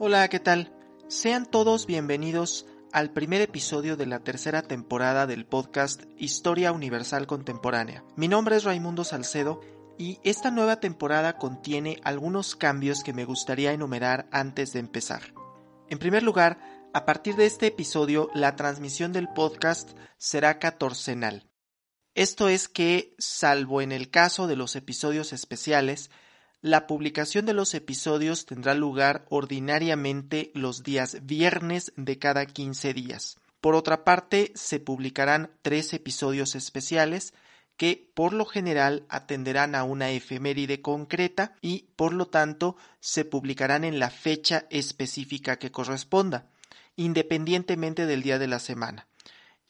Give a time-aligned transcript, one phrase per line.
[0.00, 0.72] Hola, ¿qué tal?
[1.06, 8.04] Sean todos bienvenidos al primer episodio de la tercera temporada del podcast Historia Universal Contemporánea.
[8.16, 9.60] Mi nombre es Raimundo Salcedo
[9.96, 15.32] y esta nueva temporada contiene algunos cambios que me gustaría enumerar antes de empezar.
[15.88, 16.58] En primer lugar,
[16.92, 21.48] a partir de este episodio, la transmisión del podcast será catorcenal.
[22.16, 26.10] Esto es que, salvo en el caso de los episodios especiales,
[26.64, 33.36] la publicación de los episodios tendrá lugar ordinariamente los días viernes de cada 15 días.
[33.60, 37.34] Por otra parte, se publicarán tres episodios especiales
[37.76, 43.84] que por lo general atenderán a una efeméride concreta y por lo tanto se publicarán
[43.84, 46.48] en la fecha específica que corresponda,
[46.96, 49.06] independientemente del día de la semana.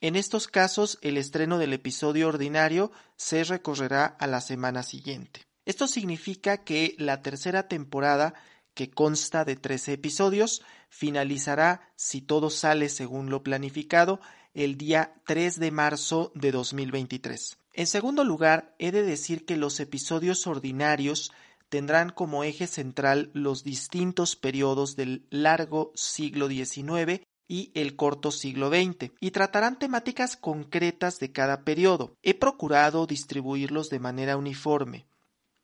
[0.00, 5.40] En estos casos, el estreno del episodio ordinario se recorrerá a la semana siguiente.
[5.64, 8.34] Esto significa que la tercera temporada,
[8.74, 14.20] que consta de 13 episodios, finalizará, si todo sale según lo planificado,
[14.52, 17.58] el día 3 de marzo de 2023.
[17.72, 21.32] En segundo lugar, he de decir que los episodios ordinarios
[21.68, 28.68] tendrán como eje central los distintos periodos del largo siglo XIX y el corto siglo
[28.68, 32.16] XX, y tratarán temáticas concretas de cada periodo.
[32.22, 35.06] He procurado distribuirlos de manera uniforme.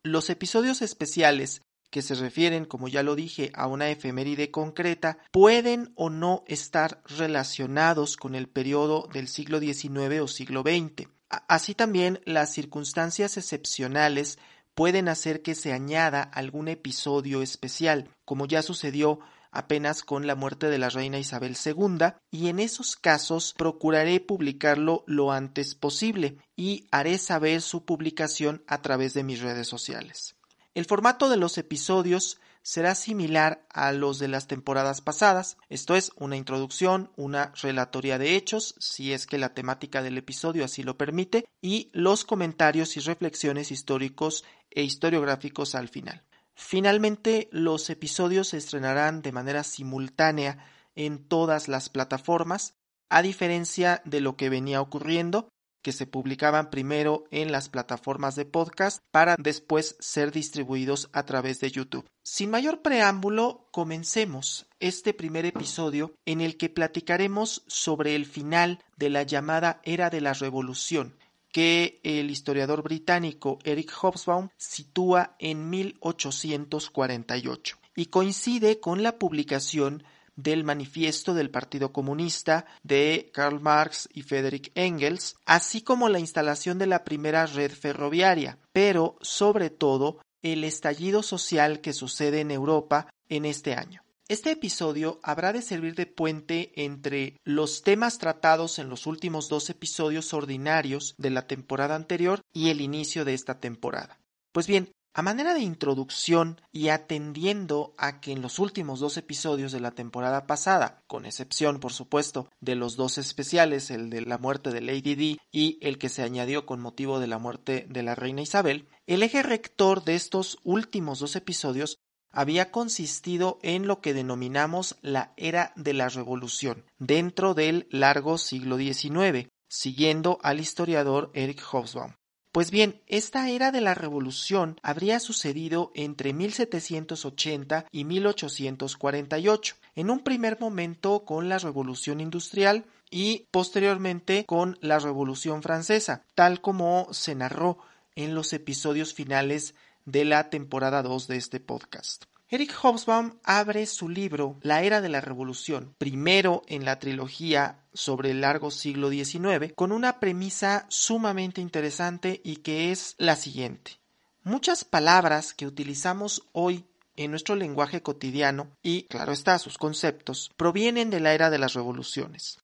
[0.03, 5.93] Los episodios especiales que se refieren, como ya lo dije, a una efeméride concreta, pueden
[5.95, 11.09] o no estar relacionados con el periodo del siglo XIX o siglo XX.
[11.29, 14.39] Así también las circunstancias excepcionales
[14.75, 19.21] pueden hacer que se añada algún episodio especial, como ya sucedió
[19.51, 25.05] apenas con la muerte de la reina Isabel II, y en esos casos procuraré publicarlo
[25.07, 30.37] lo antes posible y haré saber su publicación a través de mis redes sociales.
[30.75, 36.13] El formato de los episodios será similar a los de las temporadas pasadas, esto es
[36.17, 40.97] una introducción, una relatoría de hechos, si es que la temática del episodio así lo
[40.97, 46.23] permite, y los comentarios y reflexiones históricos e historiográficos al final.
[46.63, 50.59] Finalmente, los episodios se estrenarán de manera simultánea
[50.95, 52.75] en todas las plataformas,
[53.09, 55.49] a diferencia de lo que venía ocurriendo,
[55.83, 61.61] que se publicaban primero en las plataformas de podcast para después ser distribuidos a través
[61.61, 62.07] de YouTube.
[62.23, 69.09] Sin mayor preámbulo, comencemos este primer episodio en el que platicaremos sobre el final de
[69.09, 71.17] la llamada Era de la Revolución,
[71.53, 80.05] que el historiador británico Eric Hobsbawm sitúa en 1848 y coincide con la publicación
[80.37, 86.79] del manifiesto del Partido Comunista de Karl Marx y Friedrich Engels, así como la instalación
[86.79, 93.13] de la primera red ferroviaria, pero sobre todo el estallido social que sucede en Europa
[93.29, 94.03] en este año.
[94.31, 99.69] Este episodio habrá de servir de puente entre los temas tratados en los últimos dos
[99.71, 104.21] episodios ordinarios de la temporada anterior y el inicio de esta temporada.
[104.53, 109.73] Pues bien, a manera de introducción y atendiendo a que en los últimos dos episodios
[109.73, 114.39] de la temporada pasada, con excepción por supuesto de los dos especiales, el de la
[114.39, 118.05] muerte de Lady Di y el que se añadió con motivo de la muerte de
[118.05, 121.99] la reina Isabel, el eje rector de estos últimos dos episodios
[122.33, 128.77] había consistido en lo que denominamos la era de la revolución, dentro del largo siglo
[128.77, 132.15] XIX, siguiendo al historiador Eric Hobsbawm.
[132.53, 140.19] Pues bien, esta era de la revolución habría sucedido entre 1780 y 1848, en un
[140.21, 147.37] primer momento con la revolución industrial y posteriormente con la revolución francesa, tal como se
[147.37, 147.79] narró
[148.17, 152.25] en los episodios finales de la temporada 2 de este podcast.
[152.49, 158.33] Eric Hobsbawm abre su libro La Era de la Revolución, primero en la trilogía sobre
[158.33, 164.01] el largo siglo XIX, con una premisa sumamente interesante y que es la siguiente.
[164.43, 171.11] Muchas palabras que utilizamos hoy en nuestro lenguaje cotidiano y, claro está, sus conceptos, provienen
[171.11, 172.59] de la era de las revoluciones.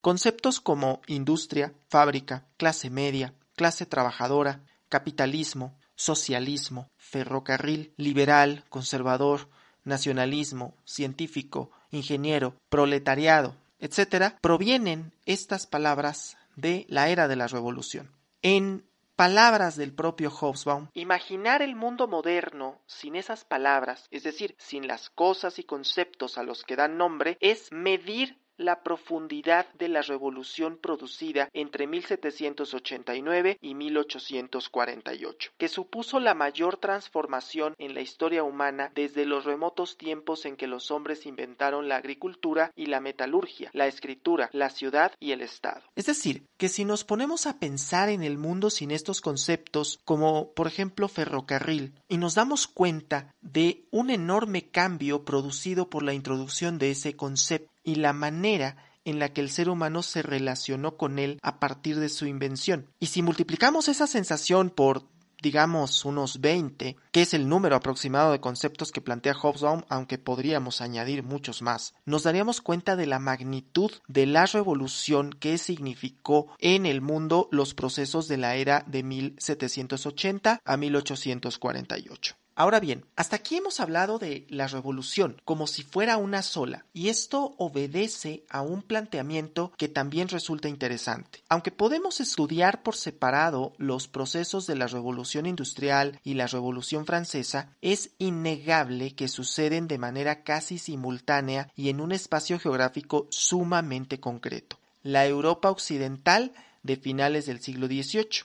[0.00, 9.48] Conceptos como industria, fábrica, clase media, clase trabajadora, capitalismo, socialismo, ferrocarril, liberal, conservador,
[9.84, 18.10] nacionalismo, científico, ingeniero, proletariado, etc., provienen estas palabras de la era de la revolución.
[18.42, 18.84] En
[19.16, 25.08] palabras del propio Hobsbawm, imaginar el mundo moderno sin esas palabras, es decir, sin las
[25.08, 30.78] cosas y conceptos a los que dan nombre, es medir la profundidad de la revolución
[30.80, 39.26] producida entre 1789 y 1848, que supuso la mayor transformación en la historia humana desde
[39.26, 44.48] los remotos tiempos en que los hombres inventaron la agricultura y la metalurgia, la escritura,
[44.52, 45.82] la ciudad y el Estado.
[45.94, 50.52] Es decir, que si nos ponemos a pensar en el mundo sin estos conceptos, como
[50.52, 56.78] por ejemplo ferrocarril, y nos damos cuenta de un enorme cambio producido por la introducción
[56.78, 61.18] de ese concepto y la manera en la que el ser humano se relacionó con
[61.18, 62.90] él a partir de su invención.
[62.98, 65.04] Y si multiplicamos esa sensación por
[65.42, 70.80] digamos unos 20, que es el número aproximado de conceptos que plantea Hobsbawm, aunque podríamos
[70.80, 76.86] añadir muchos más, nos daríamos cuenta de la magnitud de la revolución que significó en
[76.86, 82.36] el mundo los procesos de la era de 1780 a 1848.
[82.58, 87.10] Ahora bien, hasta aquí hemos hablado de la revolución como si fuera una sola, y
[87.10, 91.44] esto obedece a un planteamiento que también resulta interesante.
[91.50, 97.68] Aunque podemos estudiar por separado los procesos de la revolución industrial y la revolución francesa,
[97.82, 104.78] es innegable que suceden de manera casi simultánea y en un espacio geográfico sumamente concreto,
[105.02, 108.44] la Europa occidental de finales del siglo XVIII.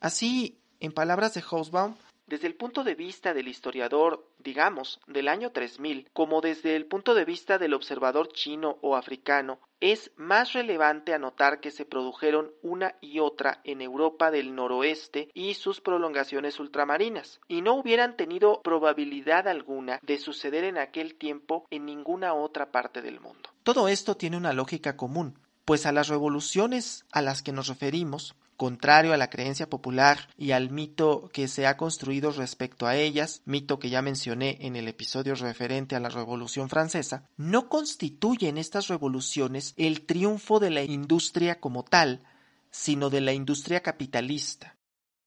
[0.00, 1.94] Así, en palabras de Hobsbawm,
[2.26, 7.14] desde el punto de vista del historiador, digamos, del año 3000, como desde el punto
[7.14, 12.94] de vista del observador chino o africano, es más relevante anotar que se produjeron una
[13.00, 19.46] y otra en Europa del noroeste y sus prolongaciones ultramarinas, y no hubieran tenido probabilidad
[19.46, 23.50] alguna de suceder en aquel tiempo en ninguna otra parte del mundo.
[23.62, 28.34] Todo esto tiene una lógica común, pues a las revoluciones a las que nos referimos
[28.56, 33.42] contrario a la creencia popular y al mito que se ha construido respecto a ellas,
[33.44, 38.88] mito que ya mencioné en el episodio referente a la Revolución Francesa, no constituyen estas
[38.88, 42.22] revoluciones el triunfo de la industria como tal,
[42.70, 44.76] sino de la industria capitalista.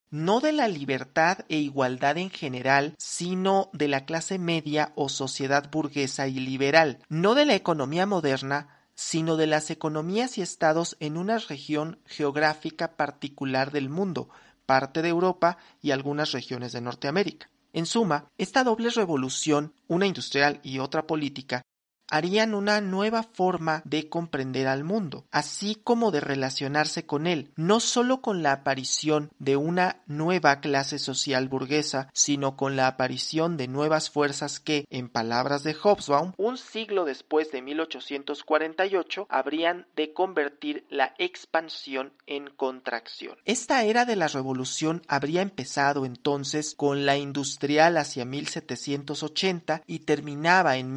[0.09, 5.69] No de la libertad e igualdad en general, sino de la clase media o sociedad
[5.69, 11.17] burguesa y liberal, no de la economía moderna, sino de las economías y estados en
[11.17, 14.27] una región geográfica particular del mundo,
[14.65, 17.49] parte de Europa y algunas regiones de Norteamérica.
[17.73, 21.61] En suma, esta doble revolución, una industrial y otra política,
[22.09, 27.79] harían una nueva forma de comprender al mundo, así como de relacionarse con él, no
[27.79, 33.67] sólo con la aparición de una nueva clase social burguesa, sino con la aparición de
[33.67, 40.85] nuevas fuerzas que, en palabras de Hobsbawm, un siglo después de 1848 habrían de convertir
[40.89, 43.37] la expansión en contracción.
[43.45, 50.77] Esta era de la revolución habría empezado entonces con la industrial hacia 1780 y terminaba
[50.77, 50.93] en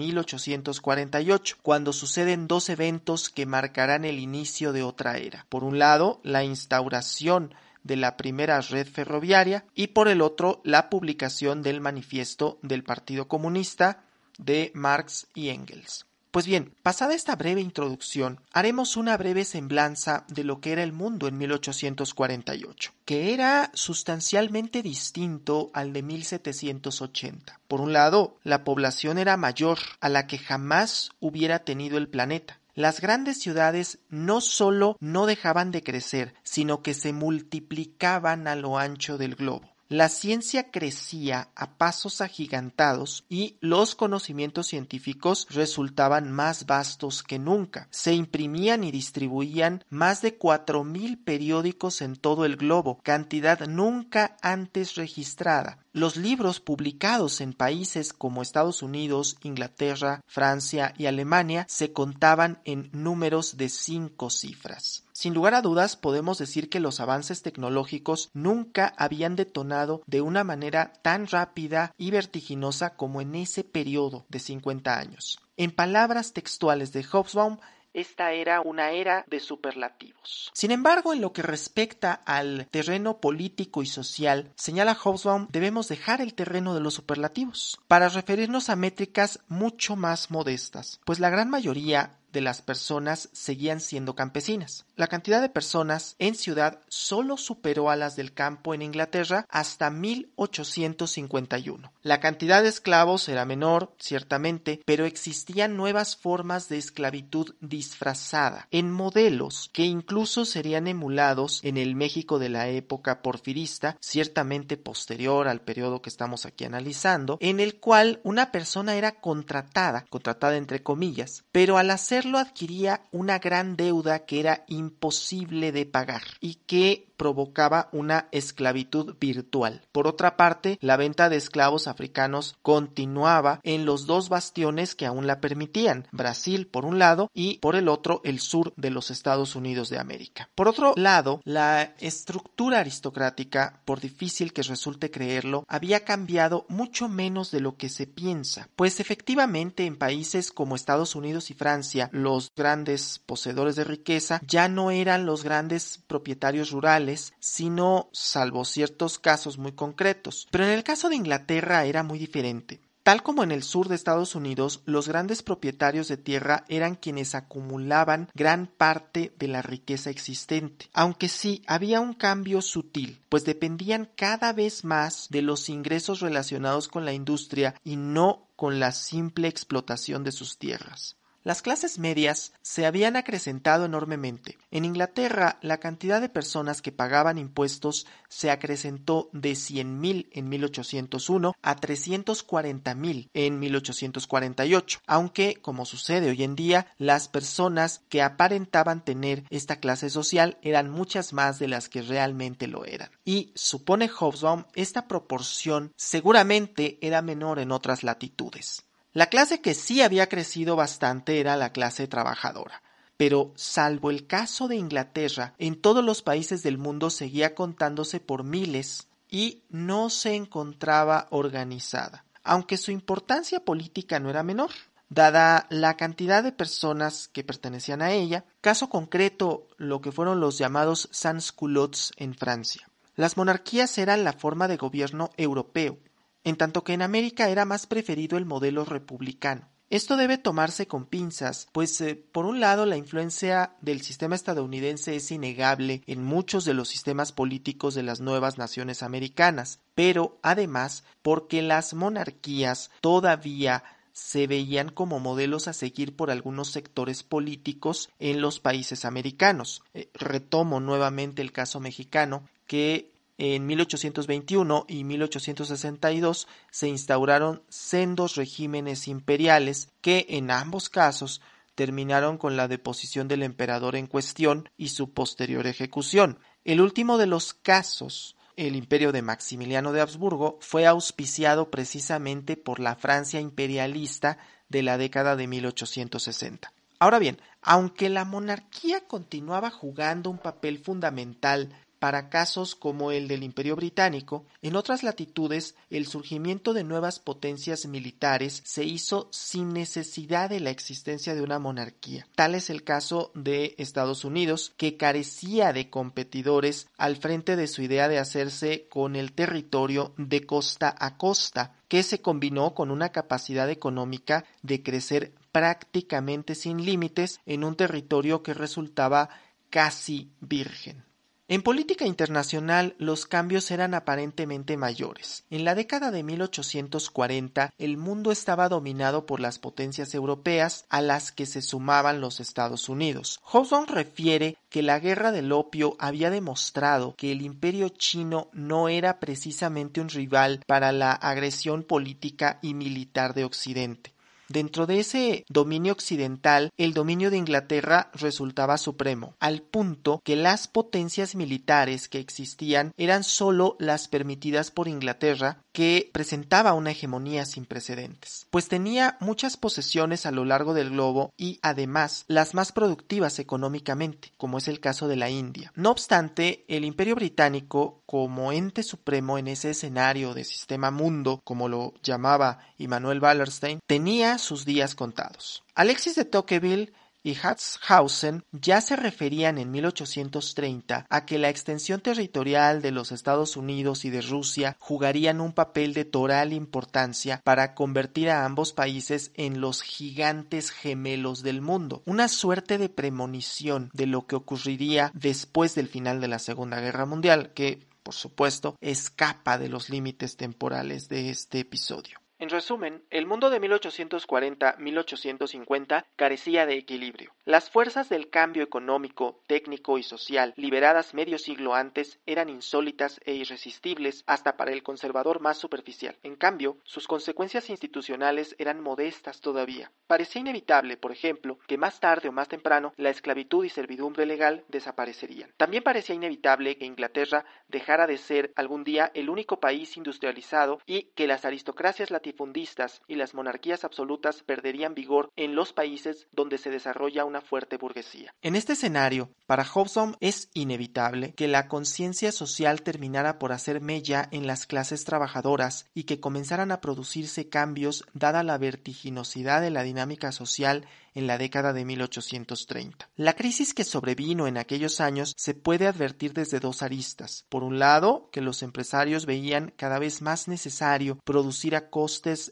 [1.06, 5.46] 1840 cuando suceden dos eventos que marcarán el inicio de otra era.
[5.48, 10.90] Por un lado, la instauración de la primera red ferroviaria y por el otro, la
[10.90, 14.04] publicación del manifiesto del Partido Comunista
[14.38, 16.06] de Marx y Engels.
[16.30, 20.92] Pues bien, pasada esta breve introducción, haremos una breve semblanza de lo que era el
[20.92, 27.58] mundo en 1848, que era sustancialmente distinto al de 1780.
[27.66, 32.60] Por un lado, la población era mayor a la que jamás hubiera tenido el planeta.
[32.76, 38.78] Las grandes ciudades no solo no dejaban de crecer, sino que se multiplicaban a lo
[38.78, 39.69] ancho del globo.
[39.92, 47.88] La ciencia crecía a pasos agigantados y los conocimientos científicos resultaban más vastos que nunca.
[47.90, 54.36] Se imprimían y distribuían más de cuatro mil periódicos en todo el globo, cantidad nunca
[54.42, 55.80] antes registrada.
[55.92, 62.90] Los libros publicados en países como Estados Unidos, Inglaterra, Francia y Alemania se contaban en
[62.92, 65.02] números de cinco cifras.
[65.20, 70.44] Sin lugar a dudas, podemos decir que los avances tecnológicos nunca habían detonado de una
[70.44, 75.38] manera tan rápida y vertiginosa como en ese periodo de 50 años.
[75.58, 77.58] En palabras textuales de Hobsbawm,
[77.92, 80.50] esta era una era de superlativos.
[80.54, 86.22] Sin embargo, en lo que respecta al terreno político y social, señala Hobsbawm, debemos dejar
[86.22, 91.50] el terreno de los superlativos para referirnos a métricas mucho más modestas, pues la gran
[91.50, 94.84] mayoría de las personas seguían siendo campesinas.
[94.96, 99.90] La cantidad de personas en ciudad solo superó a las del campo en Inglaterra hasta
[99.90, 101.92] 1851.
[102.02, 108.90] La cantidad de esclavos era menor, ciertamente, pero existían nuevas formas de esclavitud disfrazada, en
[108.90, 115.60] modelos que incluso serían emulados en el México de la época porfirista, ciertamente posterior al
[115.60, 121.44] periodo que estamos aquí analizando, en el cual una persona era contratada, contratada entre comillas,
[121.52, 127.09] pero al hacer hacerlo adquiría una gran deuda que era imposible de pagar y que
[127.20, 129.82] provocaba una esclavitud virtual.
[129.92, 135.26] Por otra parte, la venta de esclavos africanos continuaba en los dos bastiones que aún
[135.26, 139.54] la permitían, Brasil por un lado y por el otro el sur de los Estados
[139.54, 140.48] Unidos de América.
[140.54, 147.50] Por otro lado, la estructura aristocrática, por difícil que resulte creerlo, había cambiado mucho menos
[147.50, 152.50] de lo que se piensa, pues efectivamente en países como Estados Unidos y Francia, los
[152.56, 159.58] grandes poseedores de riqueza ya no eran los grandes propietarios rurales sino salvo ciertos casos
[159.58, 160.48] muy concretos.
[160.50, 162.80] Pero en el caso de Inglaterra era muy diferente.
[163.02, 167.34] Tal como en el sur de Estados Unidos, los grandes propietarios de tierra eran quienes
[167.34, 174.10] acumulaban gran parte de la riqueza existente, aunque sí había un cambio sutil, pues dependían
[174.16, 179.48] cada vez más de los ingresos relacionados con la industria y no con la simple
[179.48, 181.16] explotación de sus tierras.
[181.42, 184.58] Las clases medias se habían acrecentado enormemente.
[184.70, 191.54] En Inglaterra, la cantidad de personas que pagaban impuestos se acrecentó de 100.000 en 1801
[191.62, 199.44] a 340.000 en 1848, aunque, como sucede hoy en día, las personas que aparentaban tener
[199.48, 203.10] esta clase social eran muchas más de las que realmente lo eran.
[203.24, 208.84] Y, supone Hobsbawm, esta proporción seguramente era menor en otras latitudes.
[209.12, 212.82] La clase que sí había crecido bastante era la clase trabajadora,
[213.16, 218.44] pero salvo el caso de Inglaterra, en todos los países del mundo seguía contándose por
[218.44, 224.70] miles y no se encontraba organizada, aunque su importancia política no era menor
[225.10, 230.56] dada la cantidad de personas que pertenecían a ella, caso concreto lo que fueron los
[230.56, 232.88] llamados sans-culottes en Francia.
[233.16, 235.98] Las monarquías eran la forma de gobierno europeo,
[236.44, 239.68] en tanto que en América era más preferido el modelo republicano.
[239.90, 245.16] Esto debe tomarse con pinzas, pues eh, por un lado la influencia del sistema estadounidense
[245.16, 251.02] es innegable en muchos de los sistemas políticos de las nuevas naciones americanas, pero además
[251.22, 253.82] porque las monarquías todavía
[254.12, 259.82] se veían como modelos a seguir por algunos sectores políticos en los países americanos.
[259.94, 263.10] Eh, retomo nuevamente el caso mexicano, que
[263.42, 271.40] en 1821 y 1862 se instauraron sendos regímenes imperiales que en ambos casos
[271.74, 276.38] terminaron con la deposición del emperador en cuestión y su posterior ejecución.
[276.66, 282.78] El último de los casos, el imperio de Maximiliano de Habsburgo, fue auspiciado precisamente por
[282.78, 284.36] la Francia imperialista
[284.68, 286.74] de la década de 1860.
[286.98, 293.44] Ahora bien, aunque la monarquía continuaba jugando un papel fundamental para casos como el del
[293.44, 300.50] Imperio Británico, en otras latitudes el surgimiento de nuevas potencias militares se hizo sin necesidad
[300.50, 302.26] de la existencia de una monarquía.
[302.34, 307.82] Tal es el caso de Estados Unidos, que carecía de competidores al frente de su
[307.82, 313.10] idea de hacerse con el territorio de costa a costa, que se combinó con una
[313.10, 319.28] capacidad económica de crecer prácticamente sin límites en un territorio que resultaba
[319.68, 321.09] casi virgen.
[321.50, 325.42] En política internacional los cambios eran aparentemente mayores.
[325.50, 331.32] En la década de 1840 el mundo estaba dominado por las potencias europeas a las
[331.32, 333.40] que se sumaban los Estados Unidos.
[333.42, 339.18] Hobson refiere que la guerra del opio había demostrado que el imperio chino no era
[339.18, 344.12] precisamente un rival para la agresión política y militar de Occidente.
[344.50, 350.66] Dentro de ese dominio occidental, el dominio de Inglaterra resultaba supremo, al punto que las
[350.66, 357.64] potencias militares que existían eran sólo las permitidas por Inglaterra, que presentaba una hegemonía sin
[357.64, 363.38] precedentes, pues tenía muchas posesiones a lo largo del globo y además las más productivas
[363.38, 365.72] económicamente, como es el caso de la India.
[365.76, 371.68] No obstante, el Imperio británico, como ente supremo en ese escenario de sistema mundo, como
[371.68, 375.62] lo llamaba Immanuel Wallerstein, tenía sus días contados.
[375.74, 376.92] Alexis de Tocqueville
[377.22, 383.56] y Hatzhausen ya se referían en 1830 a que la extensión territorial de los Estados
[383.56, 389.32] Unidos y de Rusia jugarían un papel de toral importancia para convertir a ambos países
[389.34, 395.74] en los gigantes gemelos del mundo, una suerte de premonición de lo que ocurriría después
[395.74, 401.08] del final de la Segunda Guerra Mundial, que por supuesto, escapa de los límites temporales
[401.08, 402.18] de este episodio.
[402.40, 407.34] En resumen, el mundo de 1840-1850 carecía de equilibrio.
[407.44, 413.34] Las fuerzas del cambio económico, técnico y social, liberadas medio siglo antes, eran insólitas e
[413.34, 416.16] irresistibles hasta para el conservador más superficial.
[416.22, 419.92] En cambio, sus consecuencias institucionales eran modestas todavía.
[420.06, 424.64] Parecía inevitable, por ejemplo, que más tarde o más temprano la esclavitud y servidumbre legal
[424.68, 425.52] desaparecerían.
[425.58, 431.10] También parecía inevitable que Inglaterra dejara de ser algún día el único país industrializado y
[431.14, 436.70] que las aristocracias latifundistas y las monarquías absolutas perderían vigor en los países donde se
[436.70, 438.34] desarrolla una fuerte burguesía.
[438.42, 444.28] En este escenario, para Hobson es inevitable que la conciencia social terminara por hacer mella
[444.30, 449.82] en las clases trabajadoras y que comenzaran a producirse cambios dada la vertiginosidad de la
[449.82, 453.08] dinámica social en la década de 1830.
[453.16, 457.44] La crisis que sobrevino en aquellos años se puede advertir desde dos aristas.
[457.48, 461.90] Por un lado, que los empresarios veían cada vez más necesario producir a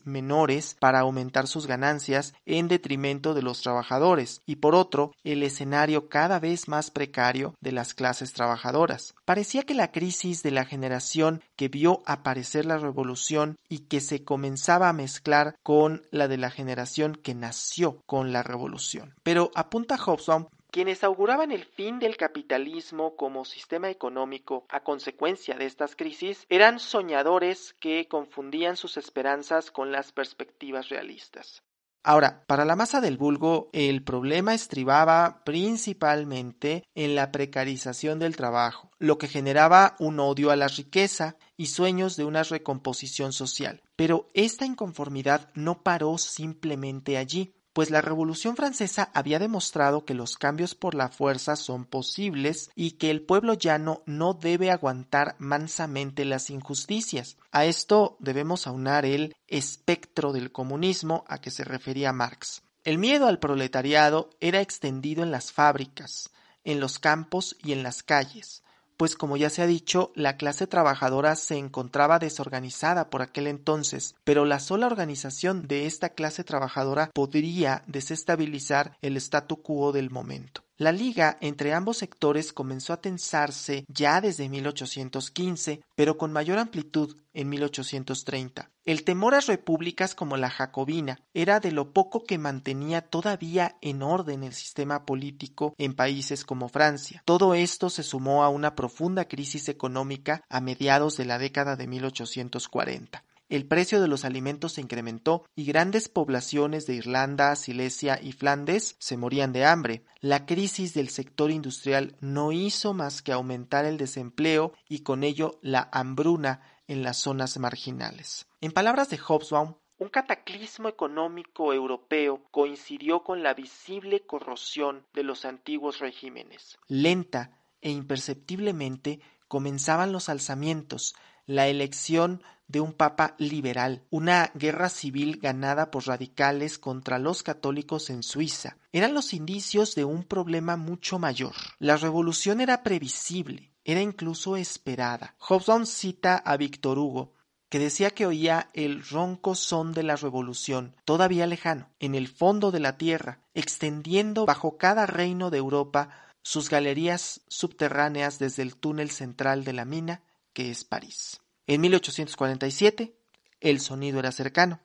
[0.04, 6.08] menores para aumentar sus ganancias en detrimento de los trabajadores, y por otro, el escenario
[6.08, 9.14] cada vez más precario de las clases trabajadoras.
[9.24, 14.24] Parecía que la crisis de la generación que vio aparecer la revolución y que se
[14.24, 19.14] comenzaba a mezclar con la de la generación que nació con la revolución.
[19.22, 20.48] Pero apunta Hobson
[20.78, 26.78] quienes auguraban el fin del capitalismo como sistema económico a consecuencia de estas crisis eran
[26.78, 31.64] soñadores que confundían sus esperanzas con las perspectivas realistas.
[32.04, 38.92] Ahora, para la masa del vulgo, el problema estribaba principalmente en la precarización del trabajo,
[39.00, 43.82] lo que generaba un odio a la riqueza y sueños de una recomposición social.
[43.96, 50.36] Pero esta inconformidad no paró simplemente allí pues la Revolución Francesa había demostrado que los
[50.36, 56.24] cambios por la fuerza son posibles y que el pueblo llano no debe aguantar mansamente
[56.24, 57.36] las injusticias.
[57.52, 62.62] A esto debemos aunar el espectro del comunismo a que se refería Marx.
[62.82, 66.30] El miedo al proletariado era extendido en las fábricas,
[66.64, 68.64] en los campos y en las calles
[68.98, 74.16] pues como ya se ha dicho, la clase trabajadora se encontraba desorganizada por aquel entonces,
[74.24, 80.67] pero la sola organización de esta clase trabajadora podría desestabilizar el statu quo del momento.
[80.80, 87.16] La liga entre ambos sectores comenzó a tensarse ya desde 1815, pero con mayor amplitud
[87.34, 88.70] en 1830.
[88.84, 94.04] El temor a repúblicas como la jacobina era de lo poco que mantenía todavía en
[94.04, 97.24] orden el sistema político en países como Francia.
[97.24, 101.88] Todo esto se sumó a una profunda crisis económica a mediados de la década de
[101.88, 108.32] 1840 el precio de los alimentos se incrementó y grandes poblaciones de Irlanda, Silesia y
[108.32, 110.04] Flandes se morían de hambre.
[110.20, 115.58] La crisis del sector industrial no hizo más que aumentar el desempleo y con ello
[115.62, 118.46] la hambruna en las zonas marginales.
[118.60, 125.44] En palabras de Hobsbawm, un cataclismo económico europeo coincidió con la visible corrosión de los
[125.44, 126.78] antiguos regímenes.
[126.86, 135.38] Lenta e imperceptiblemente comenzaban los alzamientos, la elección de un papa liberal, una guerra civil
[135.42, 138.76] ganada por radicales contra los católicos en Suiza.
[138.92, 141.54] Eran los indicios de un problema mucho mayor.
[141.78, 145.34] La revolución era previsible, era incluso esperada.
[145.38, 147.32] Hobson cita a Víctor Hugo,
[147.70, 152.70] que decía que oía el ronco son de la revolución, todavía lejano, en el fondo
[152.70, 156.10] de la tierra, extendiendo bajo cada reino de Europa
[156.42, 160.22] sus galerías subterráneas desde el túnel central de la mina,
[160.54, 161.40] que es París.
[161.68, 163.14] En 1847
[163.60, 164.80] el sonido era cercano.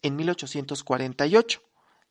[0.00, 1.60] En 1848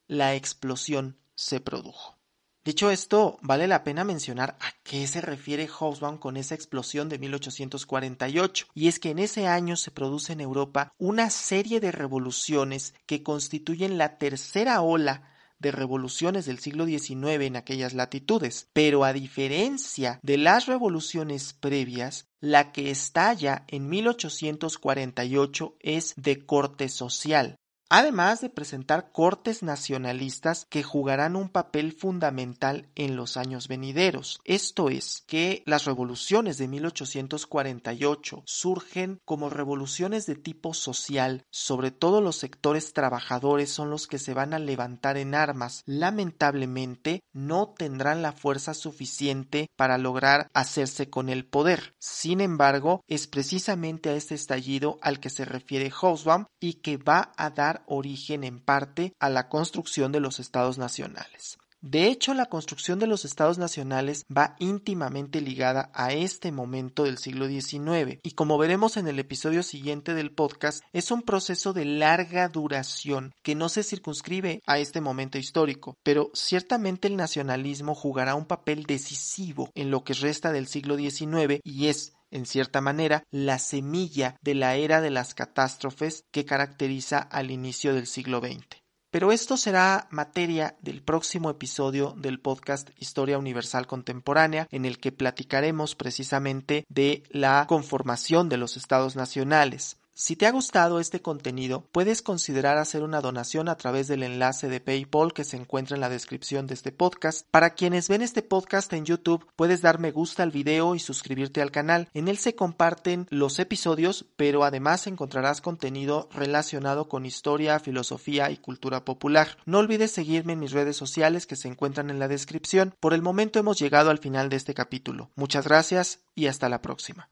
[0.07, 2.15] la explosión se produjo.
[2.63, 7.17] Dicho esto, vale la pena mencionar a qué se refiere Hobsbawm con esa explosión de
[7.17, 12.93] 1848, y es que en ese año se produce en Europa una serie de revoluciones
[13.07, 19.13] que constituyen la tercera ola de revoluciones del siglo XIX en aquellas latitudes, pero a
[19.13, 27.55] diferencia de las revoluciones previas, la que estalla en 1848 es de corte social,
[27.89, 34.39] además de presentar cortes nacionalistas que jugarán un papel fundamental en los años venideros.
[34.43, 42.21] Esto es, que las revoluciones de 1848 surgen como revoluciones de tipo social, sobre todo
[42.21, 45.83] los sectores trabajadores son los que se van a levantar en armas.
[45.85, 51.93] Lamentablemente, no tendrán la fuerza suficiente para lograr hacerse con el poder.
[51.99, 57.33] Sin embargo, es precisamente a este estallido al que se refiere Hobsbawm y que va
[57.37, 57.53] a
[57.85, 61.57] origen en parte a la construcción de los estados nacionales.
[61.87, 67.19] De hecho, la construcción de los estados nacionales va íntimamente ligada a este momento del
[67.19, 71.85] siglo XIX y como veremos en el episodio siguiente del podcast, es un proceso de
[71.85, 78.33] larga duración que no se circunscribe a este momento histórico, pero ciertamente el nacionalismo jugará
[78.33, 83.23] un papel decisivo en lo que resta del siglo XIX y es en cierta manera,
[83.31, 88.81] la semilla de la era de las catástrofes que caracteriza al inicio del siglo XX.
[89.09, 95.13] Pero esto será materia del próximo episodio del podcast Historia Universal Contemporánea, en el que
[95.13, 99.97] platicaremos precisamente de la conformación de los estados nacionales.
[100.17, 104.69] Si te ha gustado este contenido, puedes considerar hacer una donación a través del enlace
[104.69, 107.45] de PayPal que se encuentra en la descripción de este podcast.
[107.51, 111.61] Para quienes ven este podcast en YouTube, puedes dar me gusta al video y suscribirte
[111.61, 112.07] al canal.
[112.13, 118.55] En él se comparten los episodios, pero además encontrarás contenido relacionado con historia, filosofía y
[118.55, 119.57] cultura popular.
[119.65, 122.95] No olvides seguirme en mis redes sociales que se encuentran en la descripción.
[123.01, 125.29] Por el momento hemos llegado al final de este capítulo.
[125.35, 127.23] Muchas gracias y hasta la próxima.